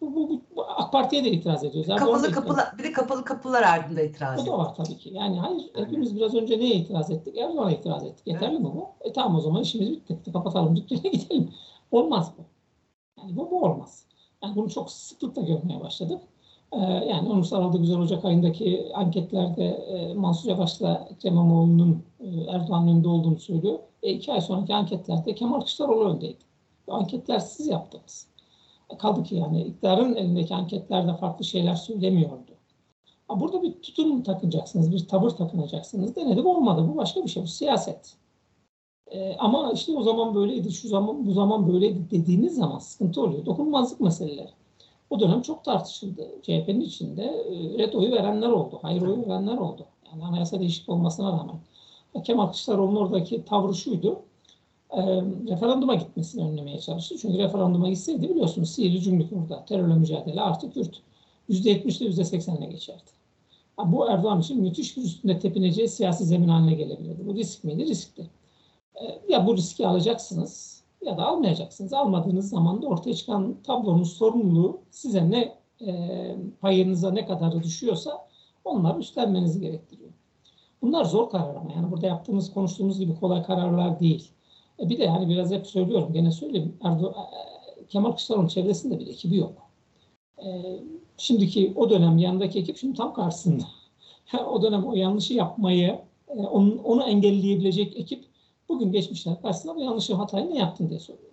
[0.00, 1.96] Bu, bu, bu AK Parti'ye de itiraz ediyoruz.
[1.96, 5.10] Kapalı kapılar, bir de kapalı kapılar ardında itiraz O da var tabii ki.
[5.12, 7.36] Yani hayır, hepimiz biraz önce neye itiraz ettik?
[7.36, 8.26] Erdoğan'a itiraz ettik.
[8.26, 8.60] Yeterli evet.
[8.60, 8.88] mi bu?
[9.00, 10.32] E tamam o zaman işimiz bitti.
[10.32, 11.50] Kapatalım dükkana gidelim.
[11.90, 12.42] Olmaz bu.
[13.20, 14.06] Yani bu, bu olmaz.
[14.42, 16.22] Yani bunu çok sıklıkla görmeye başladık.
[16.72, 23.08] Ee, yani Onursal Güzel Ocak ayındaki anketlerde e, Mansur Yavaş'la Ekrem İmamoğlu'nun e, Erdoğan'ın önünde
[23.08, 23.78] olduğunu söylüyor.
[24.02, 26.44] E, iki ay sonraki anketlerde Kemal Kılıçdaroğlu öndeydi.
[26.86, 28.26] Bu anketler siz yaptınız.
[28.90, 32.56] E, kaldı ki yani iktidarın elindeki anketlerde farklı şeyler söylemiyordu.
[33.30, 36.16] Burada bir tutum takınacaksınız, bir tavır takınacaksınız.
[36.16, 36.88] Denedik olmadı.
[36.92, 37.42] Bu başka bir şey.
[37.42, 38.16] Bu siyaset.
[39.12, 43.46] E, ama işte o zaman böyleydi, şu zaman bu zaman böyleydi dediğiniz zaman sıkıntı oluyor.
[43.46, 44.50] Dokunulmazlık meseleleri.
[45.10, 46.28] O dönem çok tartışıldı.
[46.42, 49.86] CHP'nin içinde e, red oyu verenler oldu, hayır oyu verenler oldu.
[50.12, 51.56] Yani anayasa değişiklik olmasına rağmen.
[52.24, 54.20] Kemal Kılıçdaroğlu'nun oradaki tavrı şuydu.
[54.90, 55.02] E,
[55.48, 57.16] referanduma gitmesini önlemeye çalıştı.
[57.20, 59.64] Çünkü referanduma gitseydi biliyorsunuz sihirli cümlük orada.
[59.64, 61.00] Terörle mücadele artık Kürt.
[61.50, 63.16] %70'de %80'le geçerdi.
[63.84, 67.26] Bu Erdoğan için müthiş bir üstünde tepineceği siyasi zemin haline gelebilirdi.
[67.26, 67.86] Bu risk miydi?
[67.86, 68.30] Riskti.
[69.02, 71.92] E, ya bu riski alacaksınız ya da almayacaksınız.
[71.92, 78.26] Almadığınız zaman da ortaya çıkan tablonun sorumluluğu size ne e, payınıza ne kadar düşüyorsa
[78.64, 80.10] onları üstlenmenizi gerektiriyor.
[80.82, 84.30] Bunlar zor karar ama yani burada yaptığımız, konuştuğumuz gibi kolay kararlar değil.
[84.80, 86.76] E bir de yani biraz hep söylüyorum, gene söyleyeyim.
[86.82, 89.70] Erdo e, Kemal Kılıçdaroğlu'nun çevresinde bir ekibi yok.
[90.44, 90.46] E,
[91.16, 93.64] şimdiki o dönem yanındaki ekip şimdi tam karşısında.
[94.50, 98.24] o dönem o yanlışı yapmayı, e, onu, onu engelleyebilecek ekip
[98.68, 101.32] Bugün geçmişler karşısında bu yanlışı hatayı ne yaptın diye soruyorlar.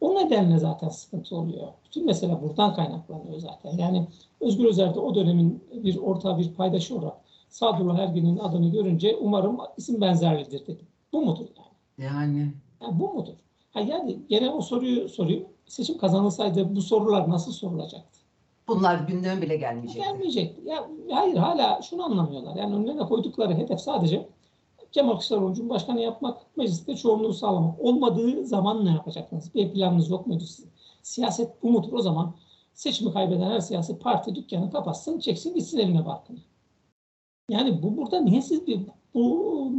[0.00, 1.68] O nedenle zaten sıkıntı oluyor.
[1.84, 3.76] Bütün mesele buradan kaynaklanıyor zaten.
[3.78, 4.06] Yani
[4.40, 7.16] Özgür Özel'de o dönemin bir orta bir paydaşı olarak
[7.48, 10.86] Sadullah Ergin'in adını görünce umarım isim benzerlidir dedim.
[11.12, 12.14] Bu mudur yani?
[12.14, 12.52] Yani.
[12.82, 13.34] yani bu mudur?
[13.72, 15.44] Ha yani gene o soruyu sorayım.
[15.66, 18.18] Seçim kazanılsaydı bu sorular nasıl sorulacaktı?
[18.68, 20.08] Bunlar gündeme bile gelmeyecekti.
[20.08, 20.68] Gelmeyecekti.
[20.68, 22.56] Ya, hayır hala şunu anlamıyorlar.
[22.56, 24.28] Yani önlerine koydukları hedef sadece
[24.92, 27.80] Kemal Kılıçdaroğlu Cumhurbaşkanı yapmak, mecliste çoğunluğu sağlamak.
[27.80, 29.54] Olmadığı zaman ne yapacaksınız?
[29.54, 30.70] Bir planınız yok muydu sizin?
[31.02, 31.92] Siyaset bu mudur?
[31.92, 32.34] O zaman
[32.74, 36.38] seçimi kaybeden her siyasi parti dükkanı kapatsın, çeksin gitsin evine barkına.
[37.50, 38.80] Yani bu burada niye siz bir
[39.14, 39.72] bu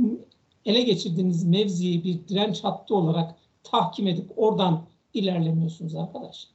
[0.65, 4.81] ele geçirdiğiniz mevziyi bir direnç hattı olarak tahkim edip oradan
[5.13, 6.47] ilerlemiyorsunuz arkadaş.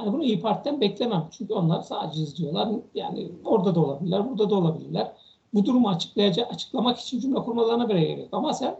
[0.00, 1.28] Yani bunu İyi Parti'den beklemem.
[1.30, 2.68] Çünkü onlar sadece izliyorlar.
[2.94, 5.12] Yani orada da olabilirler, burada da olabilirler.
[5.54, 8.28] Bu durumu açıklayacak, açıklamak için cümle kurmalarına bile gerek.
[8.32, 8.76] Ama sen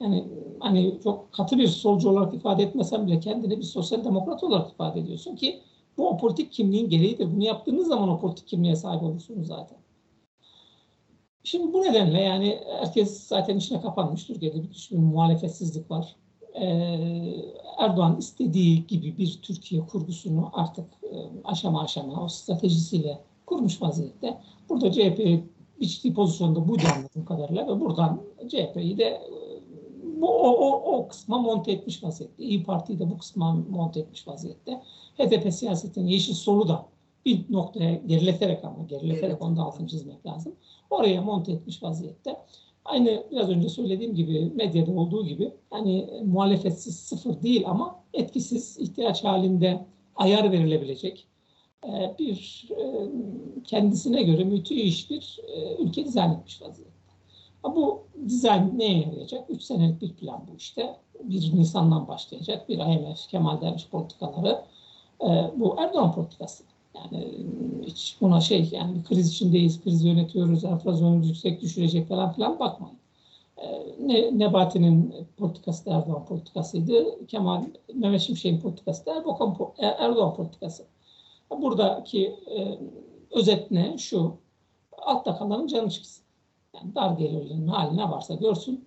[0.00, 0.24] yani
[0.60, 5.00] hani çok katı bir solcu olarak ifade etmesen bile kendini bir sosyal demokrat olarak ifade
[5.00, 5.60] ediyorsun ki
[5.96, 7.32] bu o politik kimliğin gereğidir.
[7.34, 9.78] Bunu yaptığınız zaman o politik kimliğe sahip olursunuz zaten.
[11.44, 14.24] Şimdi bu nedenle yani herkes zaten içine kapanmış.
[14.24, 16.16] Türkiye'de bir, bir muhalefetsizlik var.
[16.60, 16.64] Ee,
[17.78, 24.40] Erdoğan istediği gibi bir Türkiye kurgusunu artık e, aşama aşama o stratejisiyle kurmuş vaziyette.
[24.68, 25.44] Burada CHP
[25.80, 29.20] biçtiği pozisyonda buydu anladığım kadarıyla ve buradan CHP'yi de e,
[30.20, 32.44] bu o, o, o kısma monte etmiş vaziyette.
[32.44, 34.82] İyi Parti'yi de bu kısma monte etmiş vaziyette.
[35.18, 36.86] HDP siyasetinin yeşil solu da
[37.24, 39.42] bir noktaya gerileterek ama gerileterek evet.
[39.42, 40.54] onu da altını çizmek lazım.
[40.90, 42.36] Oraya monte etmiş vaziyette.
[42.84, 49.24] Aynı biraz önce söylediğim gibi medyada olduğu gibi hani muhalefetsiz sıfır değil ama etkisiz ihtiyaç
[49.24, 51.26] halinde ayar verilebilecek
[52.18, 53.08] bir e,
[53.64, 56.94] kendisine göre müthiş bir e, ülke dizayn etmiş vaziyette.
[57.64, 59.50] Bu dizayn neye yarayacak?
[59.50, 60.96] Üç senelik bir plan bu işte.
[61.22, 64.64] Bir Nisan'dan başlayacak bir IMF, Kemal Derviş politikaları.
[65.56, 66.64] Bu Erdoğan politikası.
[66.94, 67.46] Yani
[67.82, 72.98] hiç buna şey yani bir kriz içindeyiz, kriz yönetiyoruz, enflasyonumuz yüksek düşürecek falan filan bakmayın.
[74.00, 77.26] Ne, Nebati'nin politikası da Erdoğan politikasıydı.
[77.26, 79.14] Kemal Mehmet Şimşek'in politikası da
[79.98, 80.84] Erdoğan politikası.
[81.62, 82.78] Buradaki e,
[83.30, 83.98] özet ne?
[83.98, 84.36] Şu.
[84.98, 86.24] Altta kalanın canı çıksın.
[86.74, 88.84] Yani dar gelirlerin hali ne varsa görsün.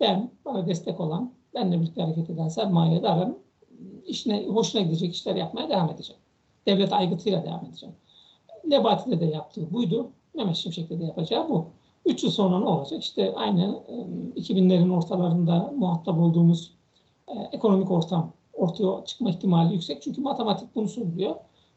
[0.00, 3.38] Ben, bana destek olan, benimle birlikte hareket eden sermayedarın
[4.06, 6.22] işine, hoşuna gidecek işler yapmaya devam edeceğim.
[6.66, 7.94] Devlet aygıtıyla devam edeceğim.
[8.66, 10.10] Nebati'de de yaptığı buydu.
[10.34, 11.66] Mehmet Şimşek'te de yapacağı bu.
[12.06, 13.02] Üç yıl sonra ne olacak?
[13.02, 13.82] İşte aynı
[14.36, 16.74] 2000'lerin ortalarında muhatap olduğumuz
[17.28, 20.02] e, ekonomik ortam ortaya çıkma ihtimali yüksek.
[20.02, 21.34] Çünkü matematik bunu söylüyor.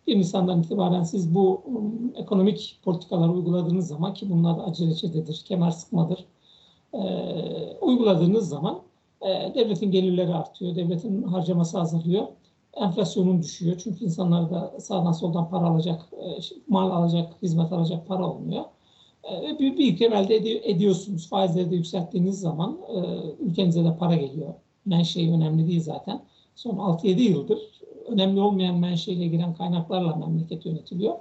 [0.08, 6.26] 1 Nisan'dan itibaren siz bu um, ekonomik politikaları uyguladığınız zaman ki bunlar reçetedir, kemer sıkmadır,
[6.94, 7.00] e,
[7.82, 8.82] uyguladığınız zaman
[9.22, 12.28] e, devletin gelirleri artıyor, devletin harcaması azalıyor,
[12.74, 13.82] enflasyonun düşüyor.
[13.84, 16.26] Çünkü insanlar da sağdan soldan para alacak, e,
[16.68, 18.63] mal alacak, hizmet alacak para olmuyor.
[19.32, 21.30] E, bir, bir elde ed- ediyorsunuz.
[21.30, 23.00] Faizleri de yükselttiğiniz zaman e,
[23.39, 24.54] ülkenize de para geliyor.
[24.86, 26.22] Menşei önemli değil zaten.
[26.56, 27.60] Son 6-7 yıldır
[28.13, 31.15] önemli olmayan menşeyle giren kaynaklarla memleket yönetiliyor.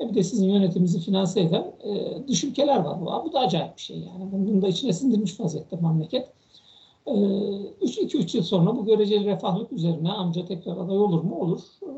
[0.00, 3.00] E bir de sizin yönetiminizi finanse eden e, dış ülkeler var.
[3.00, 4.32] Bu, bu da acayip bir şey yani.
[4.32, 6.28] Bunu da içine sindirmiş vaziyette memleket.
[7.06, 11.40] 2-3 e, yıl sonra bu göreceli refahlık üzerine amca tekrar aday olur mu?
[11.40, 11.60] Olur.
[11.82, 11.90] E,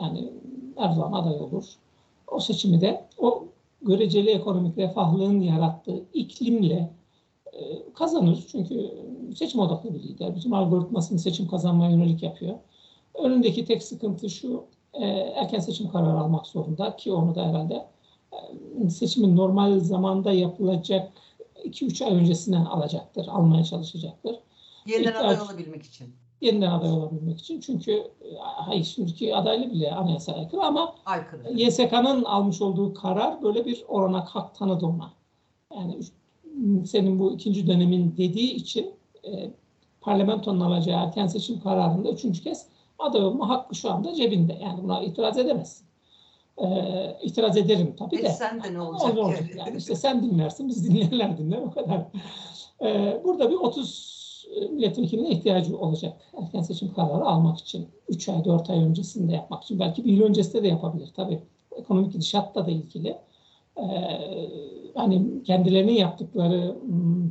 [0.00, 0.32] yani
[0.76, 1.64] Erdoğan aday olur.
[2.28, 3.44] O seçimi de o
[3.82, 6.90] göreceli ekonomik refahlığın yarattığı iklimle
[7.52, 8.44] e, kazanır.
[8.52, 8.90] Çünkü
[9.36, 10.36] seçim odaklı bir lider.
[10.36, 12.54] Bütün algoritmasını seçim kazanmaya yönelik yapıyor.
[13.18, 17.86] Önündeki tek sıkıntı şu, e, erken seçim kararı almak zorunda ki onu da herhalde
[18.84, 21.12] e, seçimin normal zamanda yapılacak
[21.64, 24.36] 2-3 ay öncesinden alacaktır, almaya çalışacaktır.
[24.86, 26.14] Yeniden İhtiyaç, aday olabilmek için.
[26.40, 27.60] Yeniden aday olabilmek için.
[27.60, 31.52] Çünkü e, hayır şimdiki adaylı bile anayasaya aykırı ama aykırı.
[31.52, 35.12] YSK'nın almış olduğu karar böyle bir oranak hak tanıdı ona.
[35.74, 35.98] Yani
[36.86, 38.90] senin bu ikinci dönemin dediği için
[39.24, 39.50] e,
[40.00, 42.66] parlamentonun alacağı erken seçim kararında üçüncü kez
[42.98, 44.58] olma hakkı şu anda cebinde.
[44.62, 45.86] Yani buna itiraz edemezsin.
[46.58, 48.28] Ee, itiraz ederim tabii e de.
[48.28, 49.14] sen de ne olacak?
[49.14, 49.76] Ne olacak yani?
[49.76, 52.06] İşte sen dinlersin, biz dinleyenler dinler o kadar.
[52.82, 57.88] Ee, burada bir 30 e, milletvekiline ihtiyacı olacak erken seçim kararı almak için.
[58.08, 59.78] 3 ay, 4 ay öncesinde yapmak için.
[59.78, 61.42] Belki bir yıl öncesinde de yapabilir tabii.
[61.76, 63.16] Ekonomik gidişatla da ilgili.
[63.78, 63.82] Ee,
[64.94, 67.30] hani kendilerinin yaptıkları hmm,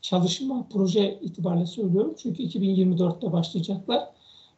[0.00, 2.14] çalışma, proje itibariyle söylüyorum.
[2.18, 4.08] Çünkü 2024'te başlayacaklar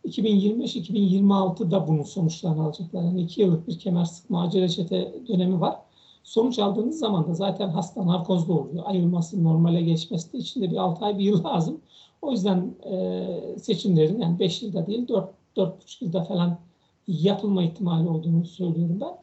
[0.08, 3.02] 2025-2026'da bunun sonuçlarını alacaklar.
[3.02, 5.76] Yani iki yıllık bir kemer sıkma acele reçete dönemi var.
[6.24, 8.84] Sonuç aldığınız zaman da zaten hasta narkozda oluyor.
[8.86, 11.80] Ayılması, normale geçmesi de içinde bir 6 ay, bir yıl lazım.
[12.22, 16.58] O yüzden e, seçimlerin yani 5 yılda değil 4 4,5 yılda falan
[17.06, 19.18] yapılma ihtimali olduğunu söylüyorum ben.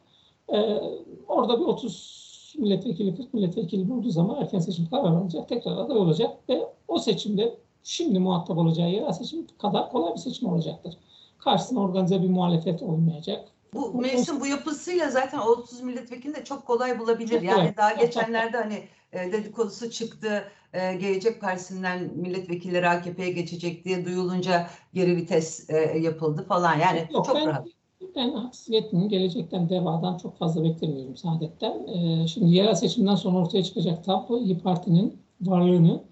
[0.58, 0.82] E,
[1.28, 6.50] orada bir 30 milletvekili, 40 milletvekili bulduğu zaman erken seçim karar alacak, tekrar aday olacak
[6.50, 10.98] ve o seçimde şimdi muhatap olacağı yerel seçim kadar kolay bir seçim olacaktır.
[11.38, 13.46] Karşısına organize bir muhalefet olmayacak.
[13.74, 17.30] Bu mevsim bu yapısıyla zaten 30 milletvekili de çok kolay bulabilir.
[17.30, 17.78] Çok yani kolay.
[17.78, 20.44] daha geçenlerde hani e, dedikodusu çıktı.
[20.74, 26.80] E, Gelecek Partisi'nden milletvekilleri AKP'ye geçecek diye duyulunca geri vites e, yapıldı falan.
[26.80, 27.68] Yani Yok, çok ben, rahat.
[28.16, 29.10] ben haksızlık etmeyeyim.
[29.10, 31.88] Gelecekten devadan çok fazla beklemiyorum Saadet'ten.
[31.88, 36.04] Ee, şimdi yerel seçimden sonra ortaya çıkacak tablo İyi Parti'nin varlığını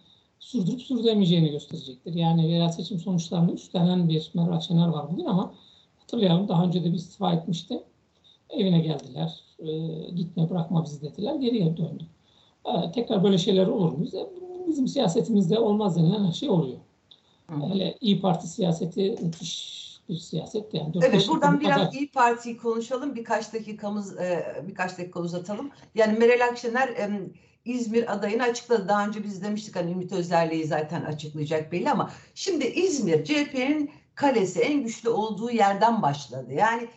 [0.43, 2.13] sürdürüp sürdüremeyeceğini gösterecektir.
[2.13, 5.53] Yani yerel seçim sonuçlarını üstlenen bir Meral Akşener var bugün ama
[5.99, 7.83] hatırlayalım daha önce de bir istifa etmişti.
[8.49, 9.39] Evine geldiler.
[9.59, 9.67] E,
[10.11, 11.35] gitme bırakma bizi dediler.
[11.35, 12.03] Geriye döndü.
[12.65, 14.05] E, tekrar böyle şeyler olur mu?
[14.67, 16.77] Bizim siyasetimizde olmaz denilen şey oluyor.
[17.47, 20.91] Hele İyi Parti siyaseti müthiş bir siyaset yani.
[21.01, 21.93] Evet buradan biraz kadar...
[21.93, 23.15] İyi Parti'yi konuşalım.
[23.15, 25.71] Birkaç dakikamız e, birkaç dakika uzatalım.
[25.95, 26.89] Yani Meral Akşener
[27.65, 28.87] İzmir adayını açıkladı.
[28.87, 34.59] Daha önce biz demiştik hani Ümit Özerli'yi zaten açıklayacak belli ama şimdi İzmir CHP'nin kalesi
[34.59, 36.53] en güçlü olduğu yerden başladı.
[36.53, 36.87] Yani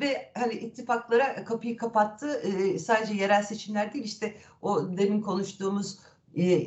[0.00, 2.42] ve hani ittifaklara kapıyı kapattı.
[2.78, 5.98] sadece yerel seçimler değil işte o demin konuştuğumuz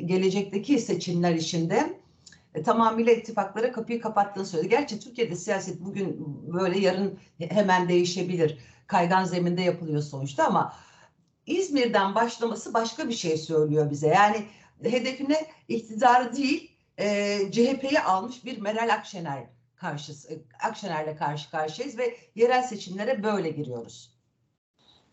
[0.04, 2.00] gelecekteki seçimler içinde
[2.54, 4.68] e, tamamıyla ittifaklara kapıyı kapattığını söyledi.
[4.68, 8.58] Gerçi Türkiye'de siyaset bugün böyle yarın hemen değişebilir.
[8.86, 10.72] Kaygan zeminde yapılıyor sonuçta ama
[11.46, 14.08] İzmir'den başlaması başka bir şey söylüyor bize.
[14.08, 14.36] Yani
[14.82, 19.44] hedefine iktidarı değil e, CHP'yi almış bir Meral Akşener
[19.76, 24.16] karşısı, Akşener'le karşı karşıyayız ve yerel seçimlere böyle giriyoruz.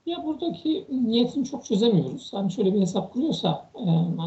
[0.05, 2.33] Ya buradaki niyetini çok çözemiyoruz.
[2.33, 3.83] Hani şöyle bir hesap kuruyorsa e,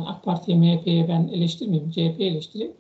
[0.07, 2.77] AK Parti'ye, MHP'ye ben eleştirmeyeyim, CHP'ye eleştireyim.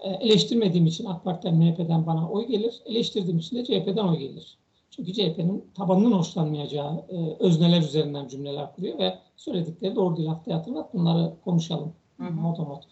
[0.00, 2.82] E, eleştirmediğim için AK Parti'den, MHP'den bana oy gelir.
[2.86, 4.58] Eleştirdiğim için de CHP'den oy gelir.
[4.98, 10.94] Çünkü CHP'nin tabanının hoşlanmayacağı e, özneler üzerinden cümleler kuruyor ve söyledikleri doğru değil haftaya hatırlat
[10.94, 11.92] bunları konuşalım.
[12.16, 12.32] Hı hı.
[12.32, 12.84] Motomot.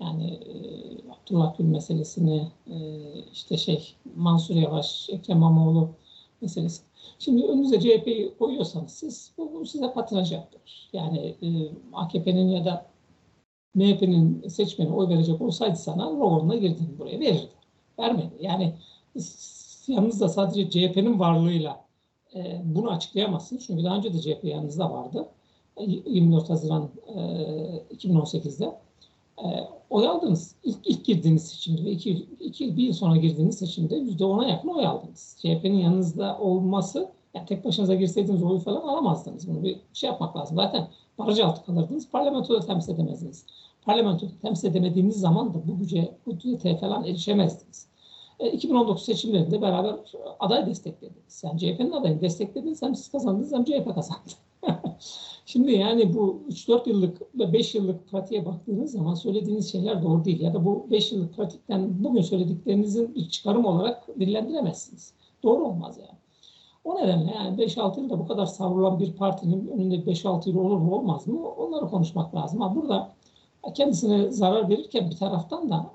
[0.00, 0.52] Yani e,
[1.12, 2.76] Abdullah Gül meselesini, e,
[3.32, 5.90] işte şey Mansur Yavaş, Ekrem İmamoğlu
[6.40, 6.82] meselesi.
[7.18, 10.90] Şimdi önünüze CHP'yi koyuyorsanız siz bu, bu size patinaj yaptırır.
[10.92, 11.48] Yani e,
[11.92, 12.86] AKP'nin ya da
[13.74, 17.50] MHP'nin seçmeni oy verecek olsaydı sana Rogon'la girdin buraya verirdi.
[17.98, 18.34] Vermedi.
[18.40, 18.74] Yani
[19.88, 21.84] yanınızda sadece CHP'nin varlığıyla
[22.34, 23.66] e, bunu açıklayamazsınız.
[23.66, 25.28] Çünkü daha önce de CHP yanınızda vardı.
[25.76, 27.20] 24 Haziran e,
[27.94, 28.78] 2018'de
[29.38, 29.46] e,
[29.90, 30.54] oy aldınız.
[30.64, 34.86] İlk, ilk girdiğiniz seçimde ve iki, iki, bir yıl sonra girdiğiniz seçimde %10'a yakın oy
[34.86, 35.36] aldınız.
[35.38, 39.48] CHP'nin yanınızda olması yani tek başınıza girseydiniz oy falan alamazdınız.
[39.48, 40.56] Bunu bir şey yapmak lazım.
[40.56, 40.88] Zaten
[41.18, 42.10] baraj altı kalırdınız.
[42.10, 43.46] Parlamentoda temsil edemezdiniz.
[43.84, 47.89] Parlamentoda temsil edemediğiniz zaman da bu güce, bu güce falan erişemezdiniz.
[48.40, 49.96] 2019 e, seçimlerinde beraber
[50.40, 51.44] aday desteklediniz.
[51.44, 54.30] Yani CHP'nin adayını desteklediniz hem siz kazandınız hem CHP kazandı.
[55.46, 60.40] Şimdi yani bu 3-4 yıllık ve 5 yıllık pratiğe baktığınız zaman söylediğiniz şeyler doğru değil.
[60.40, 65.14] Ya da bu 5 yıllık pratikten bugün söylediklerinizin bir çıkarım olarak dillendiremezsiniz.
[65.42, 66.18] Doğru olmaz yani.
[66.84, 70.94] O nedenle yani 5-6 yılda bu kadar savrulan bir partinin önünde 5-6 yıl olur mu
[70.94, 72.62] olmaz mı onları konuşmak lazım.
[72.62, 73.12] Ama burada
[73.74, 75.90] kendisine zarar verirken bir taraftan da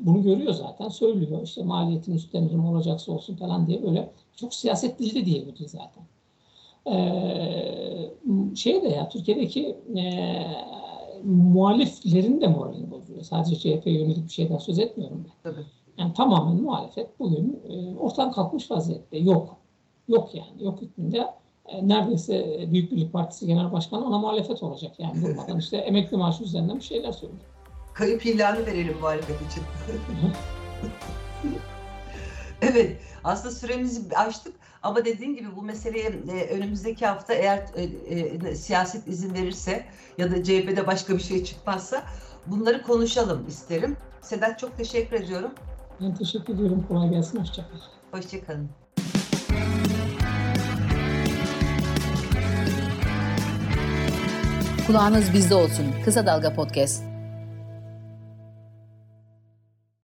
[0.00, 5.26] bunu görüyor zaten söylüyor işte maliyetin üstlenirim olacaksa olsun falan diye böyle çok siyaset dili
[5.26, 6.04] değil bu zaten.
[6.92, 8.10] Ee,
[8.56, 10.02] şey de ya Türkiye'deki e,
[11.24, 13.22] muhaliflerin de moralini bozuyor.
[13.22, 15.52] Sadece CHP'ye yönelik bir şeyden söz etmiyorum ben.
[15.52, 15.64] Tabii.
[15.98, 19.18] Yani tamamen muhalefet bugün e, ortadan kalkmış vaziyette.
[19.18, 19.56] Yok.
[20.08, 20.64] Yok yani.
[20.64, 21.26] Yok hükmünde
[21.66, 24.94] e, neredeyse Büyük Birlik Partisi Genel Başkanı ona muhalefet olacak.
[24.98, 27.55] Yani durmadan işte emekli maaşı üzerinden bir şeyler söylüyor.
[27.98, 29.62] Kayıp ilanı verelim muhalefet için.
[32.62, 33.00] evet.
[33.24, 37.82] Aslında süremizi açtık ama dediğim gibi bu meseleye e, önümüzdeki hafta eğer e,
[38.14, 39.86] e, siyaset izin verirse
[40.18, 42.02] ya da CHP'de başka bir şey çıkmazsa
[42.46, 43.96] bunları konuşalım isterim.
[44.20, 45.50] Sedat çok teşekkür ediyorum.
[46.00, 46.84] Ben teşekkür ediyorum.
[46.88, 47.40] Kolay gelsin.
[47.40, 47.80] Hoşçakalın.
[48.12, 48.70] Hoşçakalın.
[54.86, 55.86] Kulağınız bizde olsun.
[56.04, 57.15] Kısa Dalga Podcast.